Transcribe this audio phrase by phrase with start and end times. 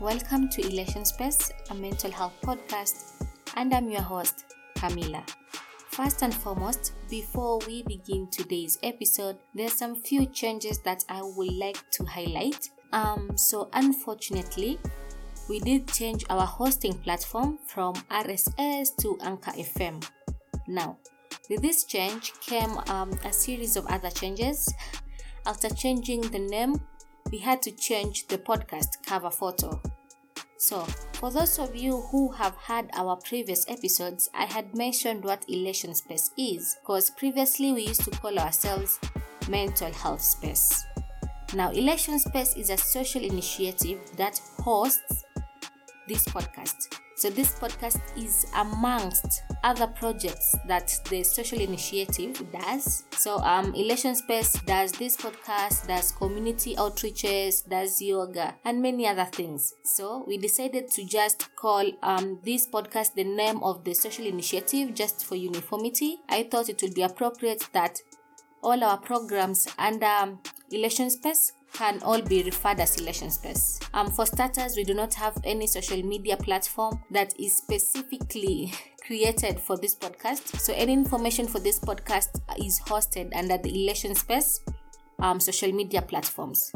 [0.00, 3.22] Welcome to Elation Space, a mental health podcast,
[3.54, 5.22] and I'm your host, Camila.
[5.90, 11.52] First and foremost, before we begin today's episode, there's some few changes that I would
[11.52, 12.70] like to highlight.
[12.94, 14.78] Um, so unfortunately,
[15.50, 20.02] we did change our hosting platform from RSS to Anchor FM.
[20.66, 20.96] Now,
[21.50, 24.72] with this change came um, a series of other changes.
[25.44, 26.80] After changing the name,
[27.30, 29.80] we had to change the podcast cover photo.
[30.60, 30.82] So,
[31.14, 35.94] for those of you who have had our previous episodes, I had mentioned what Elation
[35.94, 39.00] Space is because previously we used to call ourselves
[39.48, 40.84] Mental Health Space.
[41.54, 45.24] Now, Elation Space is a social initiative that hosts
[46.06, 46.94] this podcast.
[47.16, 53.04] So, this podcast is amongst other projects that the social initiative does.
[53.12, 59.26] So, um, Elation Space does this podcast, does community outreaches, does yoga, and many other
[59.26, 59.74] things.
[59.84, 64.94] So, we decided to just call um, this podcast the name of the social initiative
[64.94, 66.18] just for uniformity.
[66.28, 68.00] I thought it would be appropriate that
[68.62, 73.78] all our programs under um, Elation Space can all be referred as Elation Space.
[73.94, 78.72] Um, for starters, we do not have any social media platform that is specifically
[79.06, 80.58] created for this podcast.
[80.60, 84.60] So any information for this podcast is hosted under the Elation Space
[85.20, 86.72] um, social media platforms.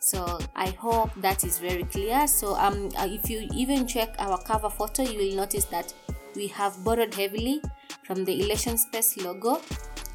[0.00, 2.26] So I hope that is very clear.
[2.26, 5.94] So um, uh, if you even check our cover photo, you will notice that
[6.34, 7.62] we have borrowed heavily
[8.04, 9.60] from the Elation Space logo.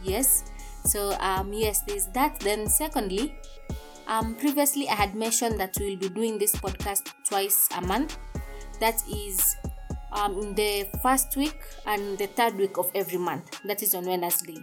[0.04, 0.44] Yes.
[0.84, 2.40] So um, yes, there's that.
[2.40, 3.36] Then secondly,
[4.08, 8.18] um, previously, I had mentioned that we will be doing this podcast twice a month.
[8.80, 9.56] That is
[10.12, 13.62] um, in the first week and the third week of every month.
[13.66, 14.58] That is on Wednesday.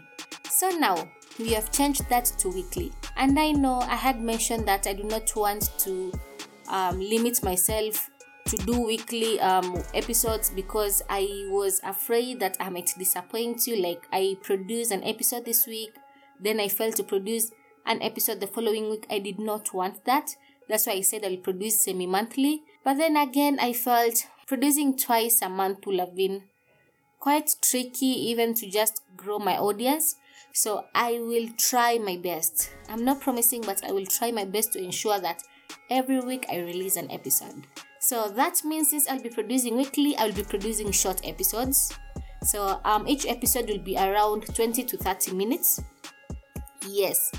[0.51, 2.93] So now we have changed that to weekly.
[3.17, 6.13] And I know I had mentioned that I do not want to
[6.69, 8.11] um, limit myself
[8.47, 13.77] to do weekly um, episodes because I was afraid that I might disappoint you.
[13.83, 15.95] Like I produce an episode this week,
[16.41, 17.51] then I failed to produce
[17.87, 19.07] an episode the following week.
[19.11, 20.37] I did not want that.
[20.69, 22.63] That's why I said I'll produce semi monthly.
[22.85, 26.45] But then again, I felt producing twice a month would have been
[27.21, 30.17] quite tricky even to just grow my audience.
[30.53, 32.71] So I will try my best.
[32.89, 35.43] I'm not promising, but I will try my best to ensure that
[35.91, 37.67] every week I release an episode.
[37.99, 41.93] So that means since I'll be producing weekly, I'll be producing short episodes.
[42.43, 45.81] So um, each episode will be around 20 to 30 minutes.
[46.87, 47.33] Yes,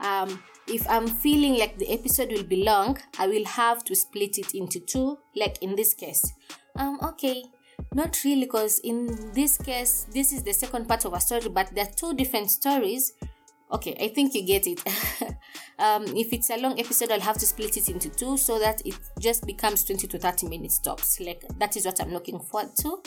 [0.00, 4.38] um, if I'm feeling like the episode will be long, I will have to split
[4.38, 6.32] it into two, like in this case.
[6.76, 7.44] Um, okay,
[7.94, 11.74] not really, because in this case, this is the second part of a story, but
[11.74, 13.12] there are two different stories.
[13.70, 14.80] Okay, I think you get it.
[15.78, 18.82] um, if it's a long episode, I'll have to split it into two so that
[18.86, 21.20] it just becomes 20 to 30 minutes tops.
[21.20, 23.02] Like, that is what I'm looking forward to.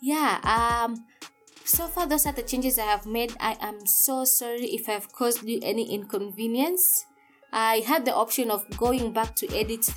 [0.00, 1.04] Yeah, um,
[1.64, 3.32] so far those are the changes i have made.
[3.40, 7.06] I am so sorry if i've caused you any inconvenience.
[7.52, 9.88] I had the option of going back to edit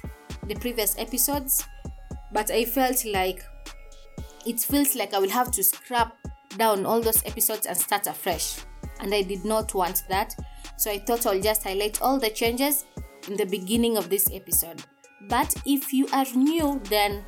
[0.48, 1.64] the previous episodes
[2.32, 3.44] but i felt like
[4.46, 6.16] it feels like i will have to scrap
[6.58, 8.60] down all those episodes and start afresh.
[9.00, 10.36] And i did not want that.
[10.78, 12.86] So i thought i'll just highlight all the changes
[13.28, 14.84] in the beginning of this episode.
[15.28, 17.26] But if you are new then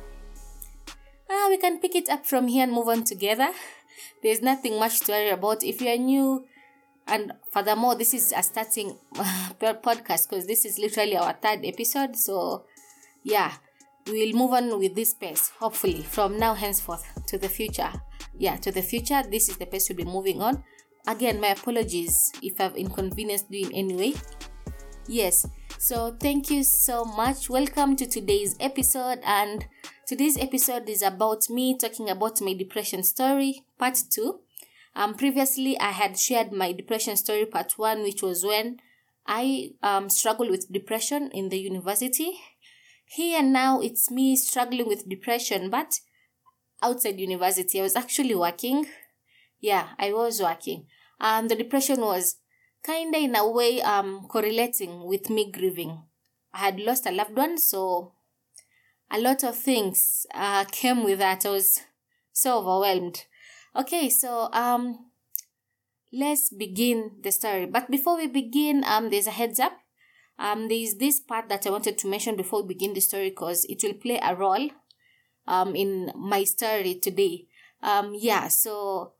[1.30, 3.50] uh, we can pick it up from here and move on together
[4.22, 5.62] there's nothing much to worry about.
[5.62, 6.44] If you are new,
[7.06, 12.16] and furthermore, this is a starting podcast because this is literally our third episode.
[12.16, 12.64] So,
[13.22, 13.54] yeah,
[14.06, 17.90] we'll move on with this pace, hopefully, from now henceforth to the future.
[18.36, 20.62] Yeah, to the future, this is the pace we'll be moving on.
[21.06, 24.14] Again, my apologies if I've inconvenienced you in any way.
[25.06, 25.46] Yes,
[25.78, 27.48] so thank you so much.
[27.48, 29.66] Welcome to today's episode and
[30.08, 34.40] Today's episode is about me talking about my depression story, part two.
[34.96, 38.78] Um, previously, I had shared my depression story, part one, which was when
[39.26, 42.40] I um, struggled with depression in the university.
[43.04, 46.00] Here now, it's me struggling with depression, but
[46.82, 47.78] outside university.
[47.78, 48.86] I was actually working.
[49.60, 50.86] Yeah, I was working.
[51.20, 52.36] Um, the depression was
[52.82, 56.04] kinda in a way um correlating with me grieving.
[56.54, 58.14] I had lost a loved one, so
[59.10, 61.46] a lot of things uh, came with that.
[61.46, 61.80] I was
[62.32, 63.24] so overwhelmed.
[63.76, 65.06] Okay, so um,
[66.12, 67.66] let's begin the story.
[67.66, 69.78] But before we begin, um, there's a heads up.
[70.38, 73.64] Um, there's this part that I wanted to mention before we begin the story because
[73.64, 74.70] it will play a role
[75.46, 77.46] um in my story today.
[77.82, 79.12] Um, yeah, so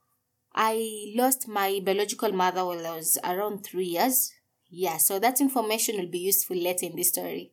[0.54, 4.32] I lost my biological mother while I was around three years.
[4.70, 7.52] Yeah, so that information will be useful later in the story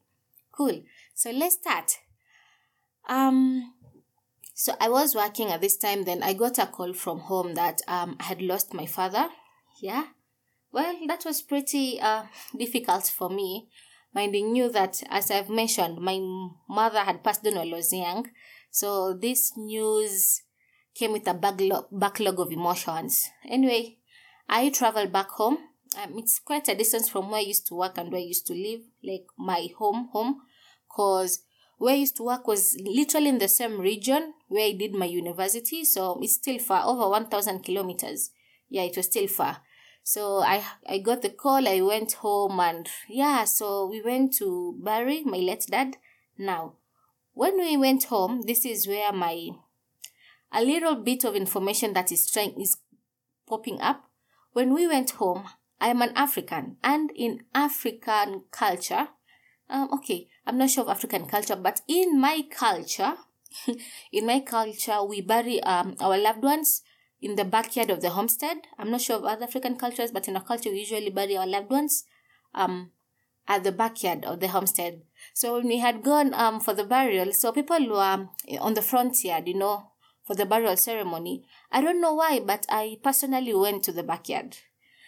[0.52, 0.84] Cool.
[1.14, 2.00] So let's start.
[3.07, 3.74] Um,
[4.54, 6.04] so I was working at this time.
[6.06, 9.28] Then I got a call from home that um I had lost my father.
[9.81, 10.06] Yeah.
[10.72, 12.24] Well, that was pretty uh
[12.57, 13.68] difficult for me,
[14.13, 16.19] minding you that as I've mentioned, my
[16.69, 18.30] mother had passed on while I was young.
[18.72, 20.42] So this news
[20.96, 23.30] came with a backlog backlog of emotions.
[23.48, 23.98] Anyway,
[24.48, 25.58] I traveled back home.
[26.01, 28.48] Um, it's quite a distance from where I used to work and where I used
[28.48, 30.42] to live, like my home home,
[30.90, 31.45] cause
[31.77, 35.06] where I used to work was literally in the same region where I did my
[35.06, 38.31] university, so it's still far, over 1,000 kilometers.
[38.69, 39.57] Yeah, it was still far.
[40.04, 44.75] So I I got the call, I went home, and yeah, so we went to
[44.77, 45.98] bury my late dad.
[46.38, 46.74] Now,
[47.33, 49.50] when we went home, this is where my
[50.51, 52.77] a little bit of information that is trying is
[53.48, 54.04] popping up.
[54.54, 55.50] When we went home,
[55.81, 59.07] I am an African, and in African culture,
[59.72, 63.16] um, okay, I'm not sure of African culture, but in my culture,
[64.12, 66.84] in my culture, we bury um, our loved ones
[67.22, 68.58] in the backyard of the homestead.
[68.78, 71.48] I'm not sure of other African cultures, but in our culture, we usually bury our
[71.48, 72.06] loved ones
[72.54, 72.92] um,
[73.48, 75.02] at the backyard of the homestead.
[75.34, 78.82] So when we had gone um, for the burial, so people were um, on the
[78.82, 79.92] front yard, you know,
[80.24, 81.44] for the burial ceremony.
[81.72, 84.58] I don't know why, but I personally went to the backyard.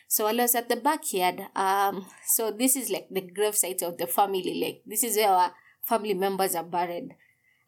[0.08, 1.48] So I was at the backyard.
[1.56, 4.62] Um, so this is like the grave site of the family.
[4.64, 7.16] Like this is where our family members are buried.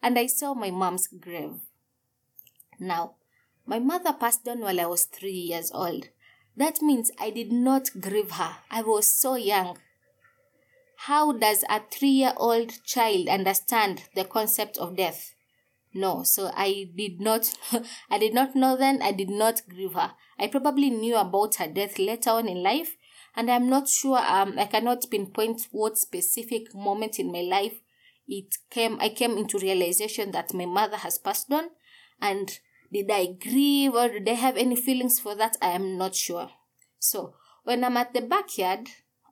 [0.02, 1.60] And I saw my mom's grave.
[2.78, 3.16] Now,
[3.66, 6.08] my mother passed on while I was three years old.
[6.56, 8.56] That means I did not grieve her.
[8.70, 9.78] I was so young.
[11.04, 15.34] How does a three year old child understand the concept of death?
[15.92, 17.52] No, so I did not
[18.10, 20.12] I did not know then, I did not grieve her.
[20.38, 22.96] I probably knew about her death later on in life,
[23.34, 27.80] and I'm not sure um I cannot pinpoint what specific moment in my life
[28.28, 31.70] it came I came into realization that my mother has passed on
[32.20, 32.58] and
[32.92, 35.56] did I grieve or did I have any feelings for that?
[35.62, 36.50] I am not sure.
[36.98, 37.34] So
[37.64, 38.88] when I'm at the backyard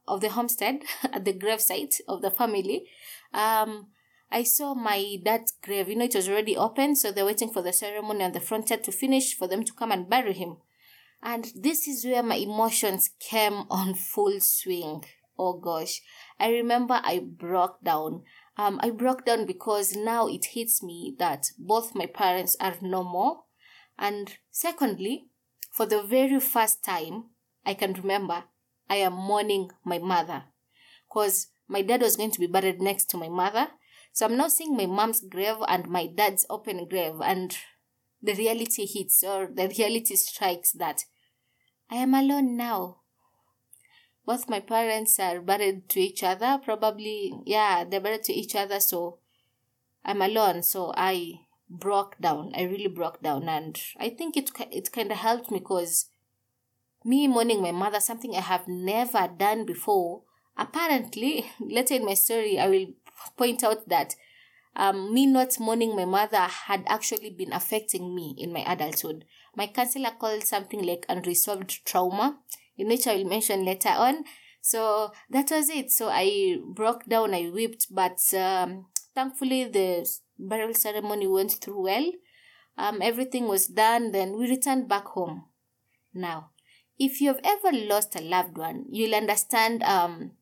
[0.07, 0.83] of the homestead,
[1.13, 2.87] at the gravesite of the family,
[3.35, 3.89] um,
[4.31, 5.89] I saw my dad's grave.
[5.89, 8.71] You know, it was already open, so they're waiting for the ceremony on the front
[8.71, 10.59] yard to finish for them to come and bury him.
[11.23, 15.05] And this is where my emotions came on full swing.
[15.39, 16.03] Oh gosh.
[16.39, 18.23] I remember I broke down.
[18.57, 23.03] Um, I broke down because now it hits me that both my parents are no
[23.05, 23.45] more.
[23.99, 25.27] And secondly,
[25.71, 27.27] for the very first time
[27.65, 28.45] I can remember,
[28.91, 30.45] I am mourning my mother.
[31.09, 33.69] Because my dad was going to be buried next to my mother.
[34.19, 37.57] So I'm now seeing my mom's grave and my dad's open grave, and
[38.21, 41.05] the reality hits or the reality strikes that
[41.89, 42.97] I am alone now.
[44.27, 48.81] Both my parents are buried to each other, probably, yeah, they're buried to each other,
[48.81, 49.21] so
[50.05, 50.65] I'm alone.
[50.65, 52.51] So I broke down.
[52.57, 56.07] I really broke down, and I think it it kind of helped me because
[57.05, 60.25] me mourning my mother, something I have never done before.
[60.57, 62.87] Apparently, later in my story, I will
[63.37, 64.15] point out that
[64.77, 69.25] um, me not mourning my mother had actually been affecting me in my adulthood.
[69.57, 72.39] My counselor called something like unresolved trauma,
[72.77, 74.25] in which I will mention later on.
[74.61, 75.91] So that was it.
[75.91, 80.09] So I broke down, I wept, but um, thankfully the
[80.39, 82.13] burial ceremony went through well.
[82.77, 85.47] Um, everything was done, then we returned back home.
[86.15, 86.51] Now,
[86.99, 90.33] if you've ever lost a loved one, you'll understand um,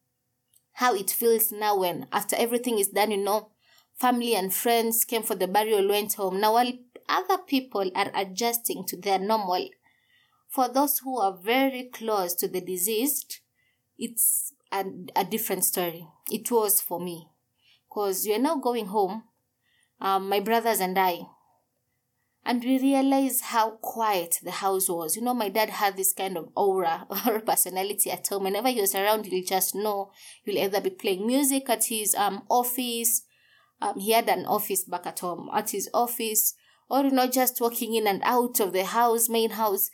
[0.77, 3.49] how it feels now when, after everything is done, you know,
[3.95, 6.39] family and friends came for the burial, went home.
[6.39, 6.71] Now, while
[7.09, 9.71] other people are adjusting to their normal,
[10.49, 13.41] for those who are very close to the deceased,
[13.99, 16.07] it's a, a different story.
[16.31, 17.31] It was for me.
[17.89, 19.25] Because we are now going home,
[19.99, 21.21] um, my brothers and I,
[22.47, 25.17] and we realized how quiet the house was.
[25.17, 28.45] You know, my dad had this kind of aura or personality at home.
[28.45, 30.13] Whenever he was around, you'll just know
[30.45, 33.23] he'll either be playing music at his um office.
[33.83, 36.55] Um, he had an office back at home at his office,
[36.89, 39.91] or you know, just walking in and out of the house, main house.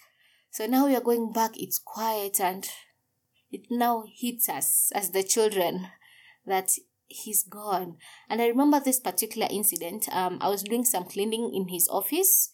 [0.50, 1.52] So now we are going back.
[1.56, 2.68] It's quiet, and
[3.50, 5.88] it now hits us as the children
[6.44, 6.72] that
[7.12, 7.96] he's gone.
[8.28, 10.08] And I remember this particular incident.
[10.12, 12.52] Um, I was doing some cleaning in his office.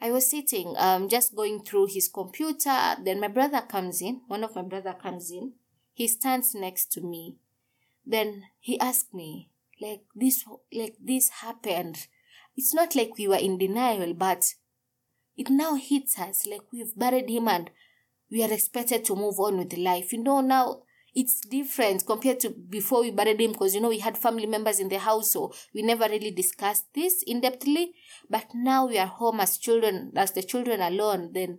[0.00, 2.96] I was sitting, um, just going through his computer.
[3.04, 4.22] Then my brother comes in.
[4.28, 5.52] One of my brother comes in.
[5.92, 7.36] He stands next to me.
[8.06, 12.06] Then he asked me, like this, like this happened.
[12.56, 14.54] It's not like we were in denial, but
[15.36, 17.70] it now hits us like we've buried him and
[18.30, 20.12] we are expected to move on with life.
[20.12, 20.82] You know, now
[21.14, 24.78] it's different compared to before we buried him because you know we had family members
[24.78, 27.88] in the house so we never really discussed this in depthly
[28.28, 31.58] but now we are home as children as the children alone then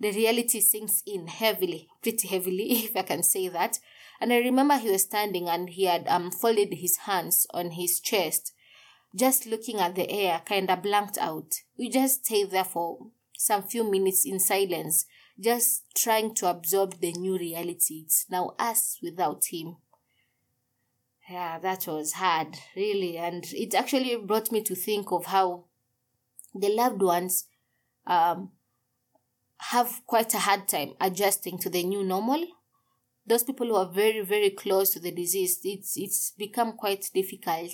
[0.00, 3.78] the reality sinks in heavily pretty heavily if i can say that.
[4.20, 8.00] And i remember he was standing and he had um folded his hands on his
[8.00, 8.52] chest
[9.14, 11.54] just looking at the air kind of blanked out.
[11.78, 12.98] We just stayed there for
[13.36, 15.06] some few minutes in silence
[15.38, 18.04] just trying to absorb the new reality.
[18.06, 19.76] It's now us without him.
[21.28, 23.16] Yeah, that was hard, really.
[23.16, 25.64] And it actually brought me to think of how
[26.54, 27.46] the loved ones
[28.06, 28.50] um,
[29.58, 32.46] have quite a hard time adjusting to the new normal.
[33.26, 37.72] Those people who are very, very close to the disease, it's it's become quite difficult.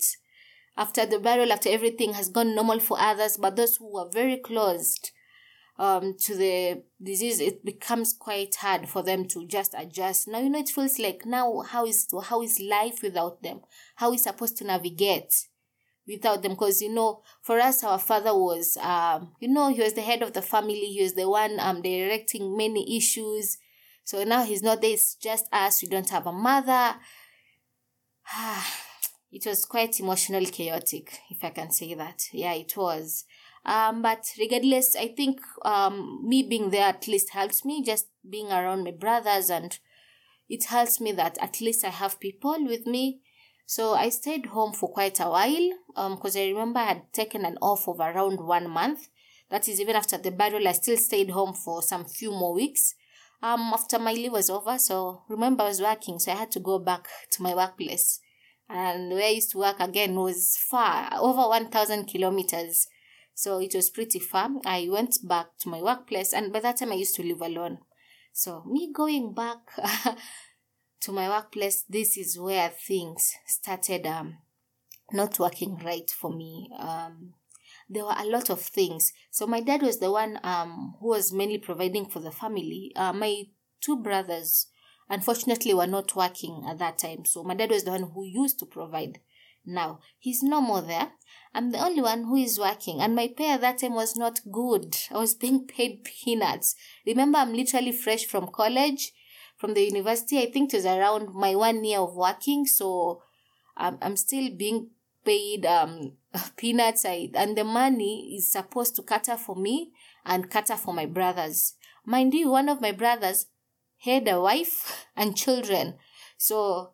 [0.76, 4.36] After the burial, after everything has gone normal for others, but those who are very
[4.36, 5.10] closed
[5.80, 10.28] um, to the disease, it becomes quite hard for them to just adjust.
[10.28, 13.60] Now, you know, it feels like now how is how is life without them?
[13.96, 15.32] How is supposed to navigate
[16.06, 16.52] without them?
[16.52, 20.20] Because you know, for us, our father was, um, you know, he was the head
[20.20, 20.74] of the family.
[20.74, 23.56] He was the one um directing many issues.
[24.04, 24.92] So now he's not there.
[24.92, 25.80] It's just us.
[25.80, 26.96] We don't have a mother.
[29.32, 32.24] it was quite emotionally chaotic, if I can say that.
[32.34, 33.24] Yeah, it was.
[33.64, 38.50] Um, but regardless, I think um, me being there at least helps me, just being
[38.50, 39.78] around my brothers, and
[40.48, 43.20] it helps me that at least I have people with me.
[43.66, 45.70] So I stayed home for quite a while
[46.16, 49.08] because um, I remember I had taken an off of around one month.
[49.50, 52.94] That is, even after the burial, I still stayed home for some few more weeks.
[53.42, 56.60] Um, after my leave was over, so remember I was working, so I had to
[56.60, 58.20] go back to my workplace.
[58.68, 62.86] And where I used to work again was far, over 1,000 kilometers
[63.34, 64.50] so it was pretty far.
[64.64, 67.78] I went back to my workplace, and by that time I used to live alone.
[68.32, 69.58] So, me going back
[71.00, 74.38] to my workplace, this is where things started um,
[75.12, 76.70] not working right for me.
[76.78, 77.34] Um,
[77.88, 79.12] there were a lot of things.
[79.30, 82.92] So, my dad was the one um, who was mainly providing for the family.
[82.94, 83.44] Uh, my
[83.80, 84.68] two brothers,
[85.08, 87.24] unfortunately, were not working at that time.
[87.24, 89.18] So, my dad was the one who used to provide.
[89.64, 91.12] Now, he's no more there.
[91.52, 94.40] I'm the only one who is working, and my pay at that time was not
[94.50, 94.96] good.
[95.10, 96.76] I was being paid peanuts.
[97.06, 99.12] Remember, I'm literally fresh from college,
[99.56, 100.38] from the university.
[100.38, 103.22] I think it was around my one year of working, so
[103.76, 104.90] I'm, I'm still being
[105.24, 106.12] paid um
[106.56, 107.04] peanuts.
[107.04, 109.90] I, and the money is supposed to cater for me
[110.24, 111.74] and cater for my brothers.
[112.06, 113.46] Mind you, one of my brothers
[113.98, 115.96] had a wife and children,
[116.38, 116.92] so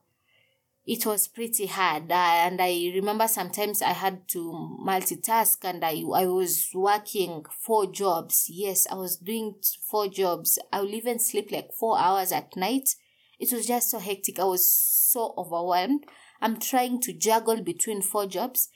[0.87, 2.11] it was pretty hard.
[2.11, 4.52] Uh, and i remember sometimes i had to
[4.85, 8.47] multitask and i i was working four jobs.
[8.49, 10.59] Yes i was doing four jobs.
[10.73, 12.95] I would even sleep like four hours at night.
[13.38, 14.38] It was just so hectic.
[14.38, 16.07] I was so overwhelmed.
[16.40, 18.71] I'm trying to juggle between four jobs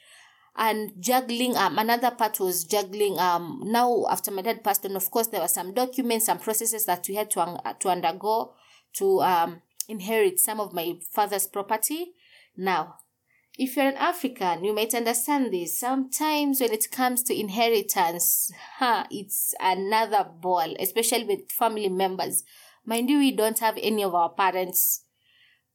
[0.57, 5.09] and juggling um another part was juggling um now after my dad passed on of
[5.11, 8.53] course there were some documents and processes that we had to uh, to undergo
[8.93, 12.13] to um inherit some of my father's property.
[12.57, 12.97] Now,
[13.59, 15.79] if you're an African, you might understand this.
[15.79, 22.45] Sometimes when it comes to inheritance, huh, it's another ball, especially with family members.
[22.87, 25.05] Mind you, we don't have any of our parents.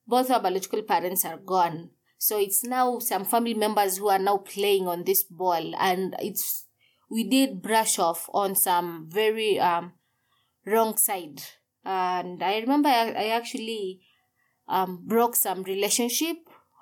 [0.07, 1.91] Both our biological parents are gone.
[2.17, 6.65] So it's now some family members who are now playing on this ball and it's
[7.10, 9.93] we did brush off on some very um
[10.65, 11.43] wrong side.
[11.86, 14.01] And I remember I, I actually
[14.68, 16.38] um, broke some relationship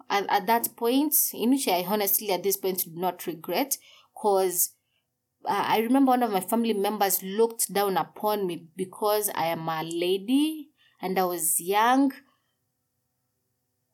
[0.10, 3.78] at, at that point, in which I honestly at this point do not regret
[4.14, 4.72] because
[5.46, 9.68] uh, I remember one of my family members looked down upon me because I am
[9.68, 10.70] a lady
[11.02, 12.14] and I was young.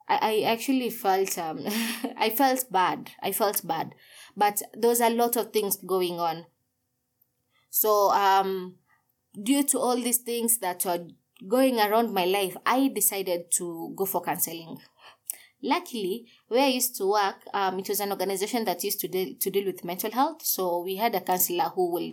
[0.08, 1.66] I, I actually felt um
[2.18, 3.12] I felt bad.
[3.22, 3.96] I felt bad.
[4.38, 6.46] But there was a lot of things going on.
[7.70, 8.76] So um
[9.44, 11.08] due to all these things that were
[11.48, 14.78] going around my life, I decided to go for counseling.
[15.62, 19.36] Luckily, where I used to work, um, it was an organization that used to deal
[19.40, 20.46] to deal with mental health.
[20.46, 22.12] So we had a counselor who will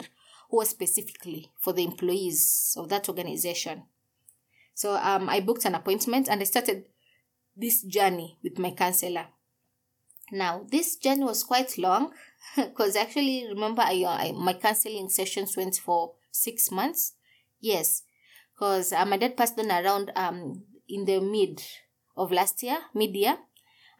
[0.50, 3.84] who was specifically for the employees of that organization.
[4.74, 6.86] So um, I booked an appointment and I started
[7.56, 9.26] this journey with my counselor.
[10.32, 12.12] Now this journey was quite long
[12.56, 17.12] because actually remember I, I my counseling sessions went for six months.
[17.60, 18.02] Yes,
[18.54, 21.62] because uh, my dad passed on around um in the mid
[22.16, 23.38] of last year, mid year,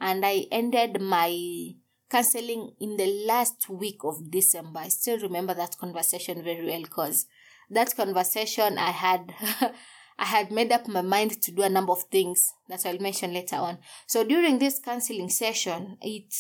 [0.01, 1.75] and I ended my
[2.09, 4.81] counseling in the last week of December.
[4.81, 7.27] I still remember that conversation very well because
[7.71, 9.35] that conversation I had
[10.19, 13.35] I had made up my mind to do a number of things that I'll mention
[13.35, 13.79] later on.
[14.07, 16.33] So during this counseling session, it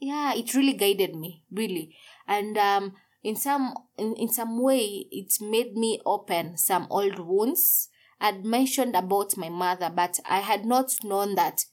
[0.00, 1.96] yeah, it really guided me, really.
[2.26, 7.88] And um in some in, in some way it made me open some old wounds.
[8.20, 11.64] I'd mentioned about my mother, but I had not known that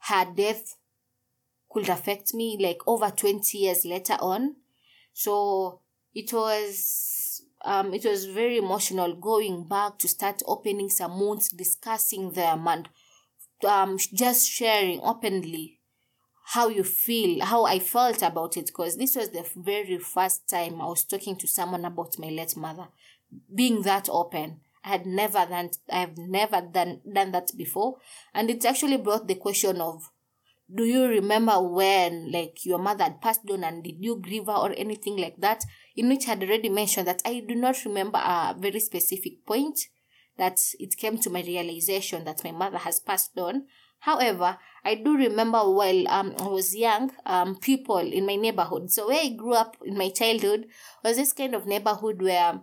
[0.00, 0.76] her death
[1.70, 4.56] could affect me like over 20 years later on.
[5.14, 5.80] So
[6.14, 12.32] it was um it was very emotional going back to start opening some wounds, discussing
[12.32, 12.88] them and
[13.64, 15.78] um just sharing openly
[16.44, 20.80] how you feel, how I felt about it, because this was the very first time
[20.80, 22.88] I was talking to someone about my late mother,
[23.54, 24.60] being that open.
[24.84, 27.98] I had never done, I have never done, done that before.
[28.34, 30.10] And it actually brought the question of,
[30.74, 34.52] do you remember when, like, your mother had passed on and did you grieve her
[34.52, 35.64] or anything like that?
[35.94, 39.78] In which I had already mentioned that I do not remember a very specific point
[40.38, 43.66] that it came to my realization that my mother has passed on.
[44.02, 48.90] However, I do remember while um, I was young, um, people in my neighborhood.
[48.90, 50.66] So where I grew up in my childhood
[51.04, 52.60] was this kind of neighborhood where,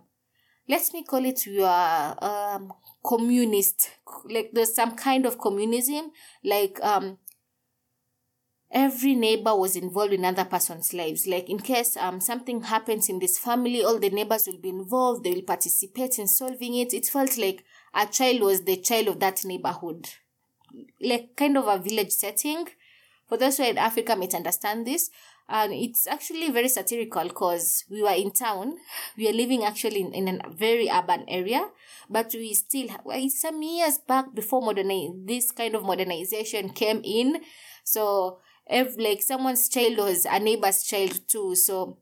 [0.68, 1.66] let me call it your
[2.22, 3.88] um, communist.
[4.28, 6.10] Like there's some kind of communism,
[6.44, 7.16] like um,
[8.70, 11.26] every neighbor was involved in other person's lives.
[11.26, 15.24] Like in case um something happens in this family, all the neighbors will be involved.
[15.24, 16.92] They will participate in solving it.
[16.92, 20.06] It felt like a child was the child of that neighborhood
[21.00, 22.66] like kind of a village setting.
[23.28, 25.10] For those who are in Africa might understand this.
[25.48, 28.76] And it's actually very satirical because we were in town.
[29.16, 31.68] We are living actually in, in a very urban area,
[32.08, 37.40] but we still, well, some years back before moderni- this kind of modernization came in.
[37.82, 41.56] So, if like someone's child was a neighbor's child too.
[41.56, 41.98] So,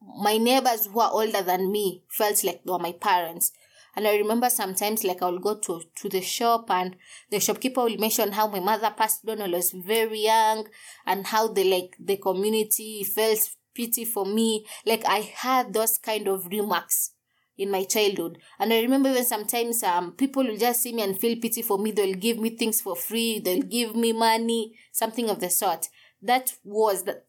[0.00, 3.50] my neighbors who are older than me felt like they were my parents.
[3.94, 6.96] And I remember sometimes like I will go to, to the shop and
[7.30, 10.66] the shopkeeper will mention how my mother passed on when I was very young
[11.06, 14.66] and how the like the community felt pity for me.
[14.86, 17.12] Like I had those kind of remarks
[17.58, 18.38] in my childhood.
[18.58, 21.78] And I remember even sometimes um people will just see me and feel pity for
[21.78, 21.90] me.
[21.92, 25.88] They'll give me things for free, they'll give me money, something of the sort.
[26.22, 27.24] That was that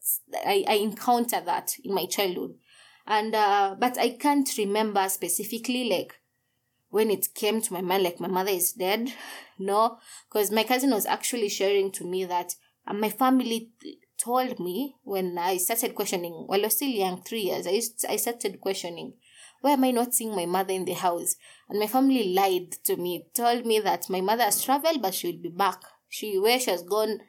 [0.46, 2.54] I, I encountered that in my childhood.
[3.06, 6.14] And uh but I can't remember specifically like
[6.94, 9.12] when it came to my mind, like my mother is dead.
[9.56, 12.56] No, because my cousin was actually sharing to me that
[12.92, 13.70] my family
[14.18, 18.04] told me when I started questioning, while I was still young, three years, I, used,
[18.08, 19.12] I started questioning,
[19.60, 21.36] why am I not seeing my mother in the house?
[21.68, 25.28] And my family lied to me, told me that my mother has traveled, but she
[25.28, 25.80] will be back.
[26.08, 27.20] She, where she has gone,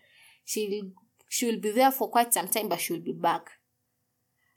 [0.45, 0.91] she
[1.30, 3.49] she will be there for quite some time, but she will be back.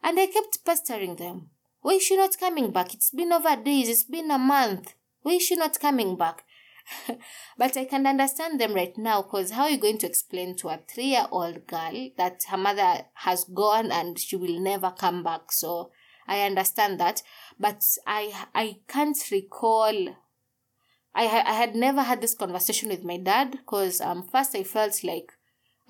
[0.03, 1.51] And I kept pestering them.
[1.81, 2.95] Why is she not coming back?
[2.95, 4.95] It's been over days, it's been a month.
[5.29, 6.47] Why is she not coming back?
[7.59, 10.71] but I can understand them right now because how are you going to explain to
[10.71, 15.23] a three year old girl that her mother has gone and she will never come
[15.23, 15.53] back?
[15.53, 15.91] So
[16.27, 17.23] I understand that.
[17.61, 20.17] But I I can't recall
[21.15, 25.05] I, I had never had this conversation with my dad because um first I felt
[25.05, 25.31] like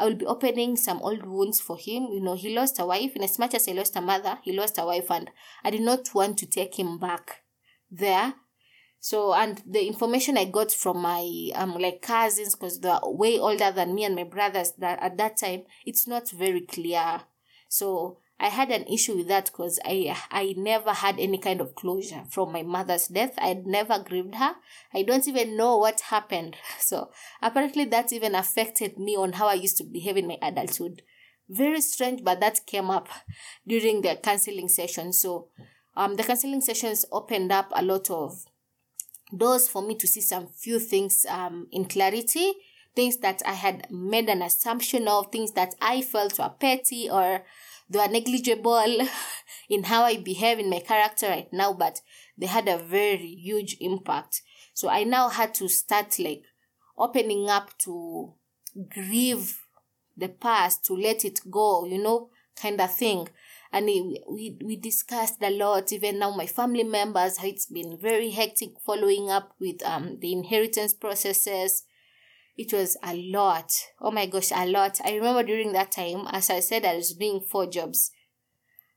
[0.00, 2.08] I will be opening some old wounds for him.
[2.10, 4.50] You know, he lost a wife, and as much as I lost a mother, he
[4.50, 5.30] lost a wife, and
[5.62, 7.42] I did not want to take him back
[7.88, 8.34] there
[9.00, 13.70] so, and the information I got from my um like cousins, because they're way older
[13.70, 17.22] than me and my brothers, that at that time it's not very clear.
[17.68, 21.76] So I had an issue with that because I I never had any kind of
[21.76, 23.34] closure from my mother's death.
[23.38, 24.56] I had never grieved her.
[24.92, 26.56] I don't even know what happened.
[26.80, 31.02] So apparently that even affected me on how I used to behave in my adulthood.
[31.48, 33.08] Very strange, but that came up
[33.66, 35.12] during the counseling session.
[35.12, 35.48] So
[35.96, 38.44] um the counseling sessions opened up a lot of
[39.36, 42.52] doors for me to see some few things um, in clarity.
[42.96, 47.44] Things that i had made an assumption of things that i felt were petty or
[47.88, 49.06] they were negligible
[49.68, 52.00] in how i behave in my character right now but
[52.36, 54.42] they had a very huge impact.
[54.74, 56.42] So i now had to start like
[56.96, 58.32] opening up to
[58.88, 59.60] grieve
[60.16, 63.28] the past to let it go you know kind of thing
[63.72, 68.70] and we, we discussed a lot even now my family members it's been very hectic
[68.84, 71.84] following up with um the inheritance processes.
[72.56, 73.70] It was a lot.
[74.00, 74.98] Oh my gosh a lot.
[75.04, 78.10] I remember during that time as i said i was doing four jobs.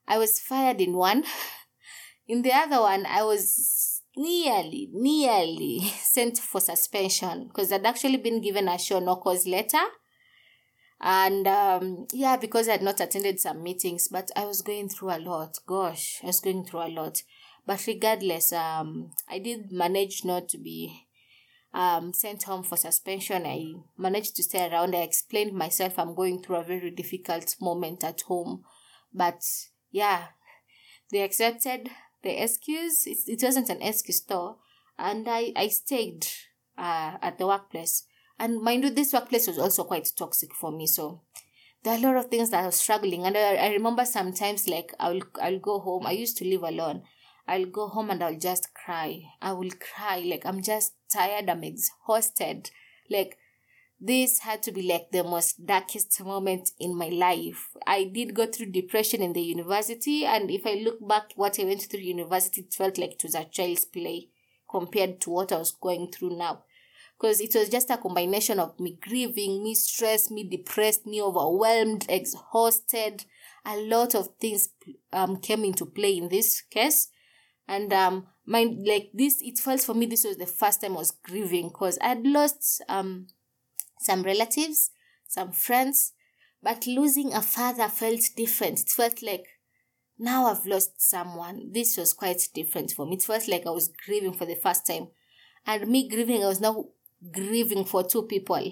[0.07, 1.23] I was fired in one.
[2.27, 8.41] In the other one i was nearly nearly sent for suspension because i'd actually been
[8.41, 9.83] given a show no cause letter
[11.01, 15.09] and um, yeah because i had not attended some meetings but i was going through
[15.09, 17.23] a lot gosh i was going through a lot
[17.65, 21.07] but regardless um, i did manage not to be
[21.73, 23.45] um, sent home for suspension.
[23.45, 24.95] I managed to stay around.
[24.95, 28.63] I explained myself I'm going through a very difficult moment at home.
[29.13, 29.41] But
[29.91, 30.27] yeah,
[31.11, 31.89] they accepted
[32.23, 33.07] the excuse.
[33.07, 34.57] It, it wasn't an excuse though.
[34.97, 36.27] And I, I stayed
[36.77, 38.03] uh, at the workplace.
[38.41, 40.87] And mind you, this workplace was also quite toxic for me.
[40.87, 41.21] So
[41.83, 43.23] there are a lot of things that I was struggling.
[43.23, 46.07] And I, I remember sometimes like I'll I'll go home.
[46.07, 47.03] I used to live alone.
[47.47, 49.21] I'll go home and I'll just cry.
[49.43, 50.23] I will cry.
[50.25, 51.51] Like I'm just tired.
[51.51, 52.71] I'm exhausted.
[53.11, 53.37] Like
[53.99, 57.69] this had to be like the most darkest moment in my life.
[57.85, 61.65] I did go through depression in the university, and if I look back what I
[61.65, 64.29] went through university, it felt like it was a child's play
[64.67, 66.63] compared to what I was going through now.
[67.21, 72.07] Because it was just a combination of me grieving, me stressed, me depressed, me overwhelmed,
[72.09, 73.25] exhausted.
[73.63, 74.69] A lot of things
[75.13, 77.09] um came into play in this case.
[77.67, 80.99] And um my like this it felt for me this was the first time i
[80.99, 83.27] was grieving because i'd lost um
[83.99, 84.89] some relatives
[85.27, 86.13] some friends
[86.63, 88.81] but losing a father felt different.
[88.81, 89.47] It felt like
[90.19, 91.71] now i've lost someone.
[91.71, 93.15] This was quite different for me.
[93.15, 95.07] It felt like i was grieving for the first time.
[95.65, 96.85] And me grieving i was now
[97.31, 98.71] grieving for two people.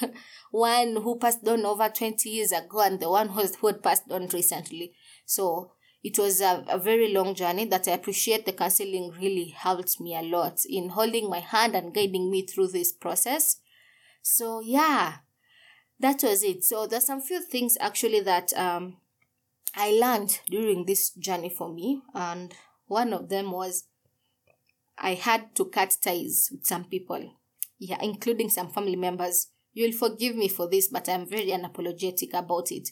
[0.50, 4.26] One who passed on over 20 years ago and the one who had passed on
[4.28, 4.94] recently.
[5.24, 8.46] So it was a, a very long journey that I appreciate.
[8.46, 12.68] The counseling really helped me a lot in holding my hand and guiding me through
[12.68, 13.56] this process.
[14.22, 15.16] So yeah,
[16.00, 16.64] that was it.
[16.64, 18.98] So there's some few things actually that um
[19.74, 22.54] I learned during this journey for me, and
[22.86, 23.84] one of them was
[24.96, 27.34] I had to cut ties with some people,
[27.78, 29.48] yeah, including some family members.
[29.72, 32.88] You'll forgive me for this, but I'm very unapologetic about it.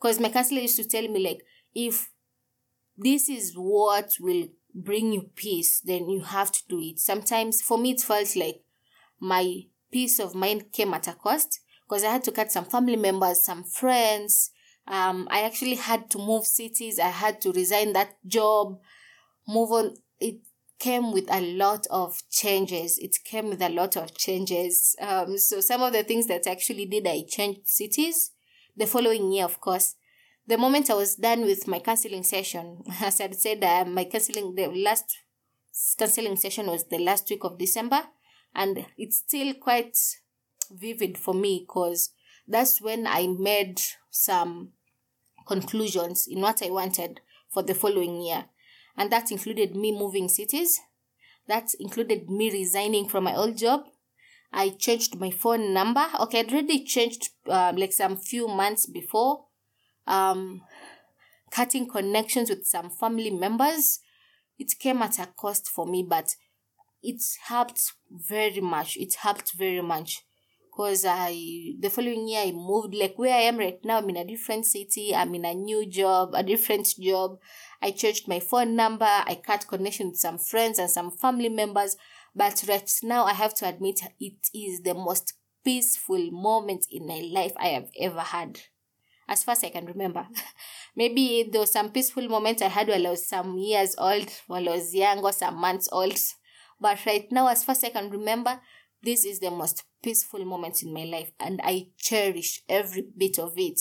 [0.00, 1.42] Because my counselor used to tell me, like,
[1.74, 2.10] if
[2.96, 6.98] this is what will bring you peace, then you have to do it.
[6.98, 8.62] Sometimes for me, it felt like
[9.20, 12.96] my peace of mind came at a cost because I had to cut some family
[12.96, 14.50] members, some friends.
[14.86, 16.98] Um, I actually had to move cities.
[16.98, 18.78] I had to resign that job,
[19.46, 19.94] move on.
[20.18, 20.40] It
[20.82, 22.98] came with a lot of changes.
[22.98, 24.96] It came with a lot of changes.
[25.00, 28.32] Um, so some of the things that I actually did, I changed cities.
[28.76, 29.94] The following year, of course,
[30.44, 34.56] the moment I was done with my counseling session, as I said, uh, my counseling,
[34.56, 35.18] the last
[35.96, 38.02] counseling session was the last week of December,
[38.52, 39.96] and it's still quite
[40.68, 42.10] vivid for me because
[42.48, 44.70] that's when I made some
[45.46, 48.46] conclusions in what I wanted for the following year.
[48.96, 50.80] And that included me moving cities.
[51.48, 53.84] That included me resigning from my old job.
[54.52, 56.04] I changed my phone number.
[56.20, 59.46] Okay, I'd already changed uh, like some few months before
[60.06, 60.62] um,
[61.50, 64.00] cutting connections with some family members.
[64.58, 66.36] It came at a cost for me, but
[67.02, 68.96] it helped very much.
[68.96, 70.22] It helped very much
[70.72, 73.98] because I the following year I moved like where I am right now.
[73.98, 75.14] I'm in a different city.
[75.14, 77.38] I'm in a new job, a different job.
[77.82, 79.04] I changed my phone number.
[79.04, 81.96] I cut connection with some friends and some family members.
[82.34, 87.20] But right now, I have to admit it is the most peaceful moment in my
[87.30, 88.60] life I have ever had
[89.28, 90.26] as far as I can remember.
[90.96, 94.68] Maybe there was some peaceful moments I had while I was some years old, while
[94.68, 96.18] I was young or some months old.
[96.80, 98.60] But right now, as far as I can remember,
[99.02, 103.54] this is the most peaceful moment in my life and I cherish every bit of
[103.56, 103.80] it.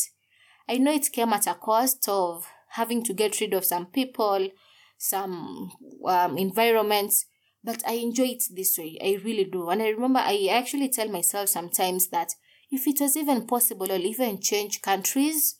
[0.68, 4.50] I know it came at a cost of having to get rid of some people,
[4.98, 5.72] some
[6.06, 7.26] um, environments,
[7.64, 8.98] but I enjoy it this way.
[9.04, 9.70] I really do.
[9.70, 12.34] And I remember I actually tell myself sometimes that
[12.72, 15.58] if it was even possible, I'll even change countries.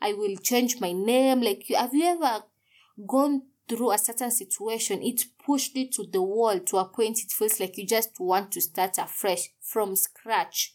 [0.00, 1.40] I will change my name.
[1.40, 2.44] Like, have you ever
[3.06, 3.42] gone
[3.76, 5.02] through a certain situation?
[5.02, 8.52] It pushed it to the wall to a point it feels like you just want
[8.52, 10.74] to start afresh from scratch.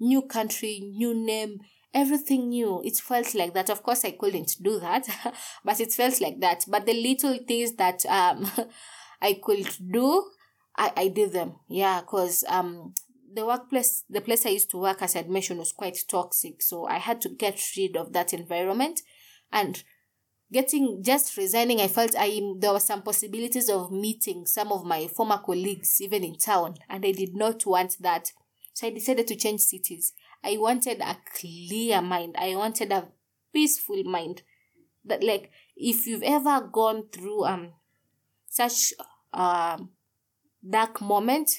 [0.00, 1.58] New country, new name,
[1.92, 2.80] everything new.
[2.84, 3.70] It felt like that.
[3.70, 5.06] Of course, I couldn't do that,
[5.64, 6.64] but it felt like that.
[6.68, 8.48] But the little things that um
[9.20, 10.30] I could do,
[10.76, 11.56] I, I did them.
[11.68, 12.94] Yeah, because um
[13.34, 16.62] the workplace, the place I used to work, as I'd mentioned, was quite toxic.
[16.62, 19.00] So I had to get rid of that environment.
[19.52, 19.82] And
[20.52, 25.06] getting just resigning, I felt I there were some possibilities of meeting some of my
[25.08, 28.32] former colleagues even in town, and I did not want that.
[28.74, 30.12] So I decided to change cities.
[30.44, 32.36] I wanted a clear mind.
[32.38, 33.08] I wanted a
[33.52, 34.42] peaceful mind.
[35.04, 37.72] That like if you've ever gone through um
[38.48, 38.92] such
[39.32, 39.90] um
[40.68, 41.50] dark moment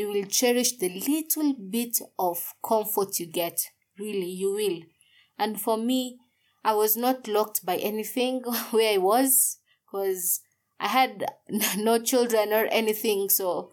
[0.00, 3.60] you will cherish the little bit of comfort you get.
[3.98, 4.80] Really, you will.
[5.38, 6.18] And for me,
[6.64, 10.40] I was not locked by anything where I was because
[10.78, 11.24] I had
[11.76, 13.28] no children or anything.
[13.28, 13.72] So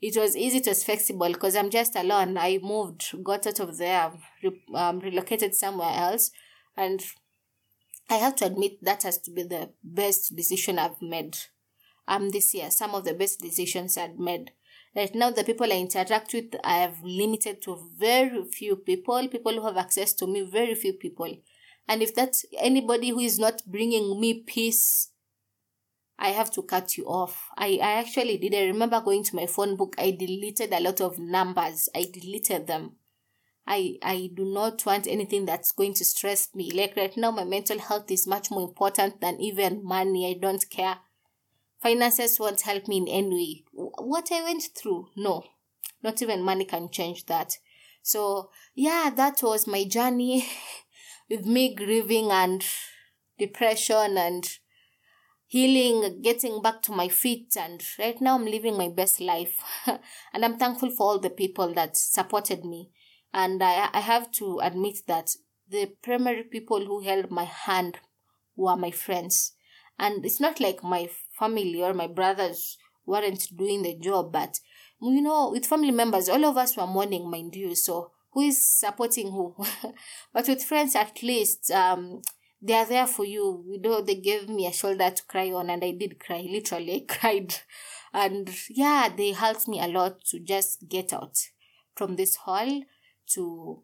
[0.00, 2.36] it was easy, it was flexible because I'm just alone.
[2.38, 4.12] I moved, got out of there,
[4.74, 6.30] um, relocated somewhere else,
[6.76, 7.04] and
[8.08, 11.36] I have to admit that has to be the best decision I've made.
[12.08, 14.52] Um, this year, some of the best decisions I've made.
[14.96, 19.52] Right now, the people I interact with, I have limited to very few people, people
[19.52, 21.36] who have access to me, very few people.
[21.90, 25.08] And if that's anybody who is not bringing me peace,
[26.20, 27.48] I have to cut you off.
[27.56, 28.54] I, I actually did.
[28.54, 29.96] I remember going to my phone book.
[29.98, 31.88] I deleted a lot of numbers.
[31.92, 32.92] I deleted them.
[33.66, 36.70] I I do not want anything that's going to stress me.
[36.70, 40.30] Like right now, my mental health is much more important than even money.
[40.30, 40.98] I don't care.
[41.82, 43.82] Finances won't help me in any way.
[43.98, 45.42] What I went through, no,
[46.04, 47.58] not even money can change that.
[48.00, 50.46] So yeah, that was my journey
[51.30, 52.66] with me grieving and
[53.38, 54.58] depression and
[55.46, 59.62] healing, getting back to my feet, and right now I'm living my best life.
[59.86, 62.90] and I'm thankful for all the people that supported me.
[63.32, 65.30] And I, I have to admit that
[65.68, 67.98] the primary people who held my hand
[68.56, 69.52] were my friends.
[69.98, 74.58] And it's not like my family or my brothers weren't doing the job, but
[75.02, 77.74] you know, with family members, all of us were mourning, mind you.
[77.74, 79.54] So who is supporting who?
[80.32, 82.22] but with friends, at least, um,
[82.62, 83.64] they are there for you.
[83.68, 86.46] You know, they gave me a shoulder to cry on, and I did cry.
[86.50, 87.54] Literally, I cried.
[88.12, 91.38] And yeah, they helped me a lot to just get out
[91.94, 92.82] from this hall
[93.34, 93.82] to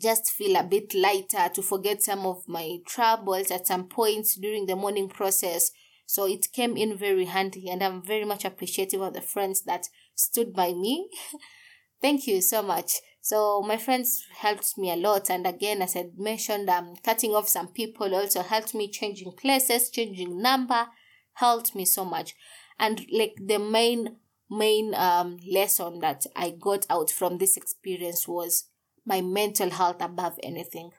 [0.00, 4.66] just feel a bit lighter, to forget some of my troubles at some points during
[4.66, 5.70] the mourning process.
[6.06, 9.86] So it came in very handy, and I'm very much appreciative of the friends that
[10.14, 11.08] stood by me.
[12.02, 12.94] Thank you so much.
[13.24, 17.48] So my friends helped me a lot, and again, as I mentioned, um, cutting off
[17.48, 18.88] some people also helped me.
[18.90, 20.88] Changing places, changing number,
[21.34, 22.34] helped me so much.
[22.80, 24.16] And like the main
[24.50, 28.64] main um lesson that I got out from this experience was
[29.06, 30.90] my mental health above anything.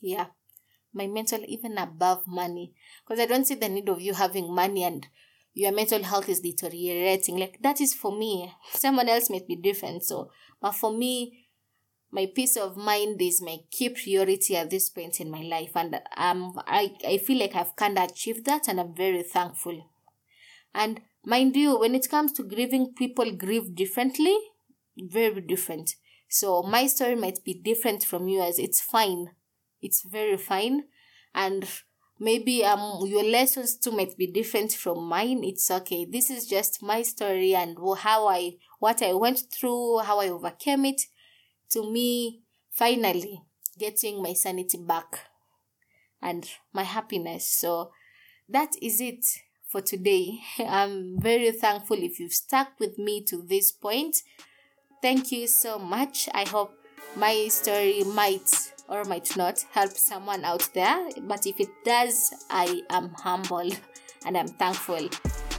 [0.00, 0.28] Yeah,
[0.94, 2.72] my mental even above money,
[3.04, 5.06] because I don't see the need of you having money and
[5.52, 7.36] your mental health is deteriorating.
[7.38, 8.52] Like that is for me.
[8.72, 10.04] Someone else might be different.
[10.04, 11.39] So, but for me,
[12.12, 15.94] my peace of mind is my key priority at this point in my life and
[16.16, 19.90] um I, I feel like I've kind of achieved that and I'm very thankful.
[20.74, 24.36] And mind you, when it comes to grieving, people grieve differently,
[24.96, 25.96] very different.
[26.28, 28.58] So my story might be different from yours.
[28.58, 29.30] It's fine.
[29.82, 30.84] It's very fine.
[31.34, 31.68] And
[32.18, 35.42] maybe um your lessons too might be different from mine.
[35.44, 36.06] It's okay.
[36.10, 40.84] This is just my story and how I what I went through, how I overcame
[40.86, 41.02] it
[41.70, 43.42] to me finally
[43.78, 45.20] getting my sanity back
[46.22, 47.46] and my happiness.
[47.46, 47.90] So
[48.48, 49.24] that is it
[49.68, 50.40] for today.
[50.58, 54.16] I'm very thankful if you've stuck with me to this point.
[55.02, 56.28] Thank you so much.
[56.34, 56.74] I hope
[57.16, 62.82] my story might or might not help someone out there, but if it does, I
[62.90, 63.70] am humble
[64.26, 65.08] and I'm thankful.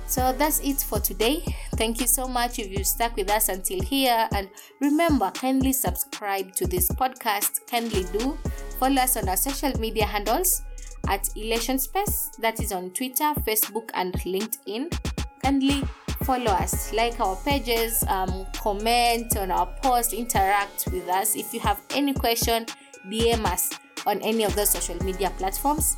[0.05, 1.43] So that's it for today.
[1.81, 4.29] Thank you so much if you stuck with us until here.
[4.33, 4.49] And
[4.81, 7.65] remember, kindly subscribe to this podcast.
[7.65, 8.37] Kindly do
[8.79, 10.61] follow us on our social media handles
[11.07, 14.95] at Elation Space, that is on Twitter, Facebook, and LinkedIn.
[15.41, 15.83] Kindly
[16.23, 21.35] follow us, like our pages, um, comment on our post, interact with us.
[21.35, 22.67] If you have any question,
[23.07, 23.71] DM us
[24.05, 25.97] on any of those social media platforms.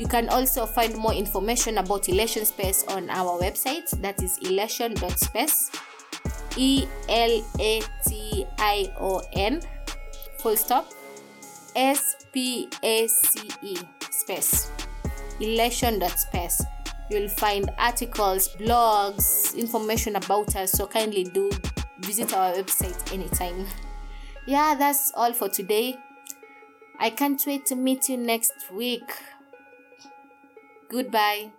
[0.00, 5.70] You can also find more information about Elation Space on our website that is elation.space.
[6.56, 9.60] E L A T I O N
[10.38, 10.90] full stop
[11.76, 13.76] S P A C E
[14.10, 14.70] space.
[15.38, 16.64] Elation.space.
[17.10, 21.50] You'll find articles, blogs, information about us, so kindly do
[21.98, 23.66] visit our website anytime.
[24.46, 25.98] Yeah, that's all for today.
[26.98, 29.10] I can't wait to meet you next week.
[30.90, 31.52] Goodbye.